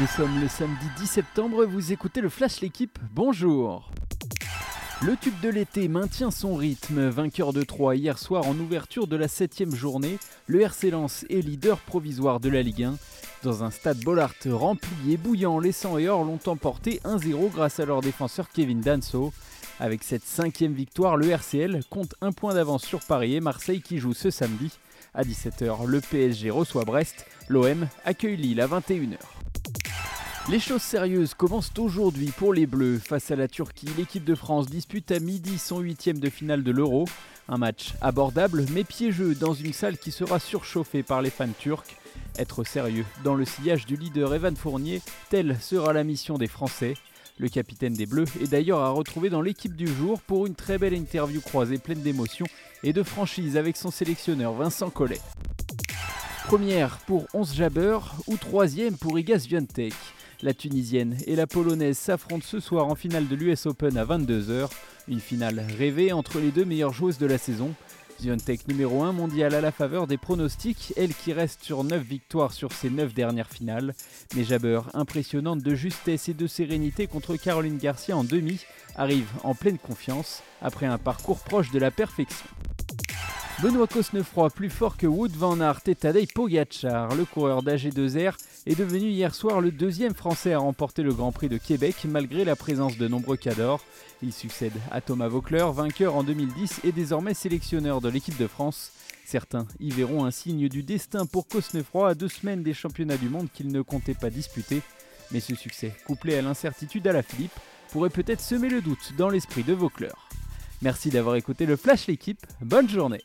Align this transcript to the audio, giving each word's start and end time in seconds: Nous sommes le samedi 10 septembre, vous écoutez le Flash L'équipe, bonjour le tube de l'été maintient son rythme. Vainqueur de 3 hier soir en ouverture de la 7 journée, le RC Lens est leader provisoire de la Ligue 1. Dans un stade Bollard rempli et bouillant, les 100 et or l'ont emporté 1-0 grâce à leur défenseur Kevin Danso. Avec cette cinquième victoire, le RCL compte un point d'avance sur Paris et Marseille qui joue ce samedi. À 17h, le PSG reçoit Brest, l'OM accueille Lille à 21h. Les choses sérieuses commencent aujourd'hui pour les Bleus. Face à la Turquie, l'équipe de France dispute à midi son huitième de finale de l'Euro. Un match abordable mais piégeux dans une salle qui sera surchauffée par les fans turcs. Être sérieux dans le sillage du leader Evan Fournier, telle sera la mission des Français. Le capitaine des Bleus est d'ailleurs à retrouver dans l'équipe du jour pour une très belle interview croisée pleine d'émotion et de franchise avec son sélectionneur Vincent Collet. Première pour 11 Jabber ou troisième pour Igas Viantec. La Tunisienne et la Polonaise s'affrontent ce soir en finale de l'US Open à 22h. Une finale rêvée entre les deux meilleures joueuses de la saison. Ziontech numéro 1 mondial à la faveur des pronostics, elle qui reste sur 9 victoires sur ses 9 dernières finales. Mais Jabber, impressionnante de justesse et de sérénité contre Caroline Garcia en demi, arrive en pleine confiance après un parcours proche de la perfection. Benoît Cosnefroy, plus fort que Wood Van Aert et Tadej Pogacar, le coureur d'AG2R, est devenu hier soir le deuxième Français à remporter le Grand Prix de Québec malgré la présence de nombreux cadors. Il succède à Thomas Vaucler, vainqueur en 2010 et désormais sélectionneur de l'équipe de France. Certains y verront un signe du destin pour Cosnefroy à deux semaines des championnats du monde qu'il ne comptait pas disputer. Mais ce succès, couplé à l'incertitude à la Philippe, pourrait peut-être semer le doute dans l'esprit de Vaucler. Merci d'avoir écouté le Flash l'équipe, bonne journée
Nous 0.00 0.06
sommes 0.06 0.40
le 0.40 0.48
samedi 0.48 0.86
10 0.96 1.06
septembre, 1.06 1.66
vous 1.66 1.92
écoutez 1.92 2.22
le 2.22 2.30
Flash 2.30 2.62
L'équipe, 2.62 2.98
bonjour 3.12 3.90
le 5.02 5.16
tube 5.16 5.38
de 5.42 5.48
l'été 5.48 5.88
maintient 5.88 6.30
son 6.30 6.54
rythme. 6.54 7.08
Vainqueur 7.08 7.54
de 7.54 7.62
3 7.62 7.96
hier 7.96 8.18
soir 8.18 8.46
en 8.46 8.54
ouverture 8.58 9.06
de 9.06 9.16
la 9.16 9.28
7 9.28 9.74
journée, 9.74 10.18
le 10.46 10.60
RC 10.60 10.90
Lens 10.90 11.24
est 11.30 11.40
leader 11.40 11.78
provisoire 11.78 12.38
de 12.38 12.50
la 12.50 12.60
Ligue 12.60 12.84
1. 12.84 12.96
Dans 13.42 13.64
un 13.64 13.70
stade 13.70 13.98
Bollard 14.00 14.34
rempli 14.46 15.12
et 15.12 15.16
bouillant, 15.16 15.58
les 15.58 15.72
100 15.72 15.98
et 15.98 16.08
or 16.08 16.24
l'ont 16.24 16.40
emporté 16.46 17.00
1-0 17.04 17.50
grâce 17.50 17.80
à 17.80 17.86
leur 17.86 18.02
défenseur 18.02 18.50
Kevin 18.50 18.82
Danso. 18.82 19.32
Avec 19.80 20.02
cette 20.02 20.24
cinquième 20.24 20.74
victoire, 20.74 21.16
le 21.16 21.30
RCL 21.30 21.80
compte 21.88 22.14
un 22.20 22.32
point 22.32 22.52
d'avance 22.52 22.84
sur 22.84 23.00
Paris 23.00 23.36
et 23.36 23.40
Marseille 23.40 23.80
qui 23.80 23.96
joue 23.96 24.12
ce 24.12 24.30
samedi. 24.30 24.70
À 25.14 25.24
17h, 25.24 25.86
le 25.86 26.00
PSG 26.02 26.50
reçoit 26.50 26.84
Brest, 26.84 27.26
l'OM 27.48 27.88
accueille 28.04 28.36
Lille 28.36 28.60
à 28.60 28.66
21h. 28.66 29.39
Les 30.50 30.58
choses 30.58 30.82
sérieuses 30.82 31.34
commencent 31.34 31.70
aujourd'hui 31.78 32.32
pour 32.36 32.52
les 32.52 32.66
Bleus. 32.66 32.98
Face 32.98 33.30
à 33.30 33.36
la 33.36 33.46
Turquie, 33.46 33.86
l'équipe 33.96 34.24
de 34.24 34.34
France 34.34 34.66
dispute 34.66 35.12
à 35.12 35.20
midi 35.20 35.58
son 35.58 35.78
huitième 35.78 36.18
de 36.18 36.28
finale 36.28 36.64
de 36.64 36.72
l'Euro. 36.72 37.04
Un 37.48 37.56
match 37.56 37.94
abordable 38.00 38.66
mais 38.72 38.82
piégeux 38.82 39.36
dans 39.36 39.54
une 39.54 39.72
salle 39.72 39.96
qui 39.96 40.10
sera 40.10 40.40
surchauffée 40.40 41.04
par 41.04 41.22
les 41.22 41.30
fans 41.30 41.46
turcs. 41.56 41.84
Être 42.36 42.64
sérieux 42.64 43.04
dans 43.22 43.36
le 43.36 43.44
sillage 43.44 43.86
du 43.86 43.94
leader 43.94 44.34
Evan 44.34 44.56
Fournier, 44.56 45.02
telle 45.28 45.56
sera 45.60 45.92
la 45.92 46.02
mission 46.02 46.36
des 46.36 46.48
Français. 46.48 46.94
Le 47.38 47.48
capitaine 47.48 47.94
des 47.94 48.06
Bleus 48.06 48.26
est 48.40 48.50
d'ailleurs 48.50 48.80
à 48.80 48.90
retrouver 48.90 49.30
dans 49.30 49.42
l'équipe 49.42 49.76
du 49.76 49.86
jour 49.86 50.20
pour 50.20 50.48
une 50.48 50.56
très 50.56 50.78
belle 50.78 50.94
interview 50.94 51.40
croisée 51.40 51.78
pleine 51.78 52.02
d'émotion 52.02 52.46
et 52.82 52.92
de 52.92 53.04
franchise 53.04 53.56
avec 53.56 53.76
son 53.76 53.92
sélectionneur 53.92 54.54
Vincent 54.54 54.90
Collet. 54.90 55.20
Première 56.46 56.98
pour 57.06 57.28
11 57.34 57.54
Jabber 57.54 57.98
ou 58.26 58.36
troisième 58.36 58.96
pour 58.96 59.16
Igas 59.16 59.46
Viantec. 59.48 59.94
La 60.42 60.54
Tunisienne 60.54 61.18
et 61.26 61.36
la 61.36 61.46
Polonaise 61.46 61.98
s'affrontent 61.98 62.46
ce 62.46 62.60
soir 62.60 62.86
en 62.86 62.94
finale 62.94 63.28
de 63.28 63.36
l'US 63.36 63.66
Open 63.66 63.98
à 63.98 64.06
22h. 64.06 64.70
Une 65.06 65.20
finale 65.20 65.62
rêvée 65.76 66.12
entre 66.12 66.40
les 66.40 66.50
deux 66.50 66.64
meilleures 66.64 66.94
joueuses 66.94 67.18
de 67.18 67.26
la 67.26 67.36
saison. 67.36 67.74
Ziontech 68.22 68.66
numéro 68.66 69.02
1 69.02 69.12
mondial 69.12 69.54
à 69.54 69.60
la 69.60 69.70
faveur 69.70 70.06
des 70.06 70.16
pronostics, 70.16 70.94
elle 70.96 71.14
qui 71.14 71.34
reste 71.34 71.62
sur 71.62 71.84
9 71.84 72.02
victoires 72.02 72.52
sur 72.52 72.72
ses 72.72 72.88
9 72.88 73.12
dernières 73.12 73.50
finales. 73.50 73.94
Mais 74.34 74.44
Jabber, 74.44 74.80
impressionnante 74.94 75.62
de 75.62 75.74
justesse 75.74 76.30
et 76.30 76.34
de 76.34 76.46
sérénité 76.46 77.06
contre 77.06 77.36
Caroline 77.36 77.78
Garcia 77.78 78.16
en 78.16 78.24
demi, 78.24 78.64
arrive 78.96 79.28
en 79.42 79.54
pleine 79.54 79.78
confiance 79.78 80.42
après 80.62 80.86
un 80.86 80.98
parcours 80.98 81.40
proche 81.40 81.70
de 81.70 81.78
la 81.78 81.90
perfection. 81.90 82.46
Benoît 83.62 83.86
Cosnefroy, 83.86 84.48
plus 84.48 84.70
fort 84.70 84.96
que 84.96 85.06
Wood 85.06 85.32
Van 85.32 85.60
Aert 85.60 85.82
et 85.86 85.94
Tadej 85.94 86.32
Pogacar, 86.32 87.14
le 87.14 87.26
coureur 87.26 87.62
d'AG2R, 87.62 88.32
est 88.64 88.74
devenu 88.74 89.08
hier 89.08 89.34
soir 89.34 89.60
le 89.60 89.70
deuxième 89.70 90.14
Français 90.14 90.54
à 90.54 90.60
remporter 90.60 91.02
le 91.02 91.12
Grand 91.12 91.30
Prix 91.30 91.50
de 91.50 91.58
Québec 91.58 91.96
malgré 92.08 92.46
la 92.46 92.56
présence 92.56 92.96
de 92.96 93.06
nombreux 93.06 93.36
cadors. 93.36 93.84
Il 94.22 94.32
succède 94.32 94.72
à 94.90 95.02
Thomas 95.02 95.28
Vaucler, 95.28 95.66
vainqueur 95.74 96.16
en 96.16 96.22
2010 96.22 96.80
et 96.84 96.92
désormais 96.92 97.34
sélectionneur 97.34 98.00
de 98.00 98.08
l'équipe 98.08 98.38
de 98.38 98.46
France. 98.46 98.92
Certains 99.26 99.66
y 99.78 99.90
verront 99.90 100.24
un 100.24 100.30
signe 100.30 100.70
du 100.70 100.82
destin 100.82 101.26
pour 101.26 101.46
Cosnefroy 101.46 102.08
à 102.08 102.14
deux 102.14 102.28
semaines 102.28 102.62
des 102.62 102.74
championnats 102.74 103.18
du 103.18 103.28
monde 103.28 103.48
qu'il 103.52 103.68
ne 103.68 103.82
comptait 103.82 104.14
pas 104.14 104.30
disputer. 104.30 104.80
Mais 105.32 105.40
ce 105.40 105.54
succès, 105.54 105.92
couplé 106.06 106.34
à 106.38 106.40
l'incertitude 106.40 107.06
à 107.06 107.12
la 107.12 107.22
Philippe, 107.22 107.52
pourrait 107.92 108.08
peut-être 108.08 108.40
semer 108.40 108.70
le 108.70 108.80
doute 108.80 109.12
dans 109.18 109.28
l'esprit 109.28 109.64
de 109.64 109.74
Vaucler. 109.74 110.12
Merci 110.80 111.10
d'avoir 111.10 111.36
écouté 111.36 111.66
le 111.66 111.76
Flash 111.76 112.06
l'équipe, 112.06 112.40
bonne 112.62 112.88
journée 112.88 113.20